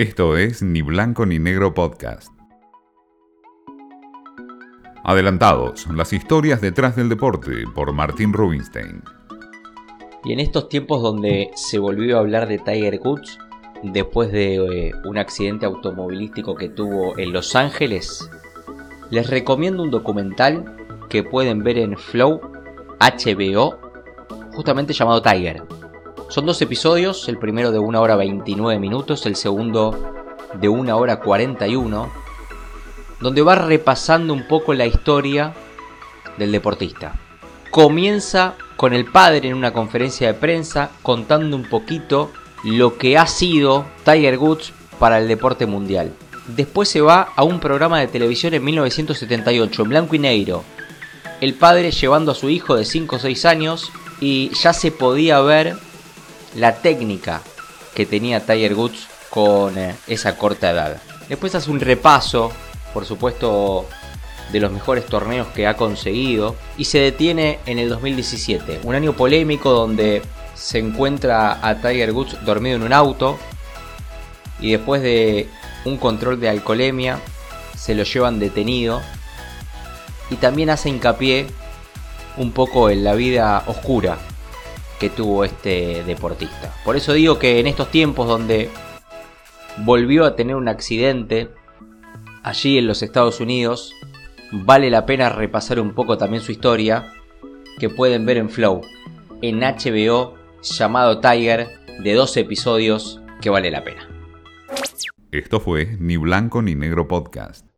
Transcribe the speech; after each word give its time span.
Esto 0.00 0.38
es 0.38 0.62
Ni 0.62 0.80
Blanco 0.80 1.26
ni 1.26 1.38
Negro 1.38 1.74
Podcast. 1.74 2.32
Adelantados, 5.04 5.86
las 5.88 6.14
historias 6.14 6.62
detrás 6.62 6.96
del 6.96 7.10
deporte 7.10 7.64
por 7.74 7.92
Martín 7.92 8.32
Rubinstein. 8.32 9.02
Y 10.24 10.32
en 10.32 10.40
estos 10.40 10.70
tiempos 10.70 11.02
donde 11.02 11.50
se 11.54 11.78
volvió 11.78 12.16
a 12.16 12.20
hablar 12.20 12.48
de 12.48 12.56
Tiger 12.56 12.98
Woods, 13.04 13.38
después 13.82 14.32
de 14.32 14.54
eh, 14.54 14.92
un 15.04 15.18
accidente 15.18 15.66
automovilístico 15.66 16.54
que 16.54 16.70
tuvo 16.70 17.18
en 17.18 17.34
Los 17.34 17.54
Ángeles, 17.54 18.30
les 19.10 19.28
recomiendo 19.28 19.82
un 19.82 19.90
documental 19.90 20.76
que 21.10 21.24
pueden 21.24 21.62
ver 21.62 21.76
en 21.76 21.98
Flow 21.98 22.40
HBO, 23.00 23.78
justamente 24.54 24.94
llamado 24.94 25.20
Tiger. 25.20 25.62
Son 26.30 26.46
dos 26.46 26.62
episodios, 26.62 27.28
el 27.28 27.38
primero 27.38 27.72
de 27.72 27.80
1 27.80 28.00
hora 28.00 28.14
29 28.14 28.78
minutos, 28.78 29.26
el 29.26 29.34
segundo 29.34 30.14
de 30.54 30.68
1 30.68 30.96
hora 30.96 31.18
41, 31.18 32.08
donde 33.18 33.42
va 33.42 33.56
repasando 33.56 34.32
un 34.32 34.46
poco 34.46 34.72
la 34.72 34.86
historia 34.86 35.52
del 36.38 36.52
deportista. 36.52 37.18
Comienza 37.72 38.54
con 38.76 38.92
el 38.92 39.06
padre 39.06 39.48
en 39.48 39.54
una 39.54 39.72
conferencia 39.72 40.28
de 40.28 40.34
prensa 40.34 40.92
contando 41.02 41.56
un 41.56 41.64
poquito 41.64 42.30
lo 42.62 42.96
que 42.96 43.18
ha 43.18 43.26
sido 43.26 43.86
Tiger 44.04 44.38
Woods 44.38 44.72
para 45.00 45.18
el 45.18 45.26
deporte 45.26 45.66
mundial. 45.66 46.12
Después 46.46 46.88
se 46.88 47.00
va 47.00 47.32
a 47.34 47.42
un 47.42 47.58
programa 47.58 47.98
de 47.98 48.06
televisión 48.06 48.54
en 48.54 48.62
1978, 48.62 49.82
en 49.82 49.88
blanco 49.88 50.14
y 50.14 50.20
negro. 50.20 50.62
El 51.40 51.54
padre 51.54 51.90
llevando 51.90 52.30
a 52.30 52.36
su 52.36 52.48
hijo 52.50 52.76
de 52.76 52.84
5 52.84 53.16
o 53.16 53.18
6 53.18 53.44
años 53.46 53.90
y 54.20 54.50
ya 54.50 54.72
se 54.72 54.92
podía 54.92 55.40
ver 55.40 55.89
la 56.54 56.76
técnica 56.76 57.42
que 57.94 58.06
tenía 58.06 58.44
Tiger 58.44 58.74
Woods 58.74 59.08
con 59.28 59.78
eh, 59.78 59.94
esa 60.06 60.36
corta 60.36 60.70
edad. 60.70 61.00
Después 61.28 61.54
hace 61.54 61.70
un 61.70 61.80
repaso, 61.80 62.50
por 62.92 63.06
supuesto, 63.06 63.86
de 64.52 64.60
los 64.60 64.72
mejores 64.72 65.06
torneos 65.06 65.46
que 65.48 65.66
ha 65.66 65.76
conseguido 65.76 66.56
y 66.76 66.84
se 66.84 66.98
detiene 66.98 67.60
en 67.66 67.78
el 67.78 67.88
2017, 67.88 68.80
un 68.82 68.94
año 68.94 69.12
polémico 69.12 69.70
donde 69.70 70.22
se 70.54 70.78
encuentra 70.78 71.66
a 71.66 71.76
Tiger 71.76 72.12
Woods 72.12 72.44
dormido 72.44 72.76
en 72.76 72.82
un 72.82 72.92
auto 72.92 73.38
y 74.60 74.72
después 74.72 75.02
de 75.02 75.48
un 75.84 75.96
control 75.96 76.40
de 76.40 76.48
alcoholemia 76.48 77.20
se 77.76 77.94
lo 77.94 78.02
llevan 78.02 78.40
detenido 78.40 79.00
y 80.30 80.36
también 80.36 80.70
hace 80.70 80.88
hincapié 80.88 81.46
un 82.36 82.52
poco 82.52 82.90
en 82.90 83.04
la 83.04 83.14
vida 83.14 83.62
oscura 83.66 84.18
que 85.00 85.08
tuvo 85.08 85.44
este 85.44 86.04
deportista. 86.04 86.72
Por 86.84 86.94
eso 86.94 87.14
digo 87.14 87.38
que 87.38 87.58
en 87.58 87.66
estos 87.66 87.90
tiempos 87.90 88.28
donde 88.28 88.68
volvió 89.78 90.26
a 90.26 90.36
tener 90.36 90.54
un 90.54 90.68
accidente 90.68 91.48
allí 92.42 92.78
en 92.78 92.86
los 92.86 93.02
Estados 93.02 93.40
Unidos, 93.40 93.94
vale 94.52 94.90
la 94.90 95.06
pena 95.06 95.30
repasar 95.30 95.80
un 95.80 95.94
poco 95.94 96.18
también 96.18 96.42
su 96.42 96.52
historia, 96.52 97.12
que 97.78 97.88
pueden 97.88 98.26
ver 98.26 98.36
en 98.36 98.50
Flow, 98.50 98.82
en 99.40 99.60
HBO, 99.60 100.34
llamado 100.62 101.20
Tiger, 101.20 101.68
de 102.02 102.12
12 102.12 102.40
episodios, 102.40 103.20
que 103.40 103.50
vale 103.50 103.70
la 103.70 103.82
pena. 103.82 104.06
Esto 105.32 105.60
fue 105.60 105.96
Ni 105.98 106.18
Blanco 106.18 106.60
ni 106.60 106.74
Negro 106.74 107.08
Podcast. 107.08 107.69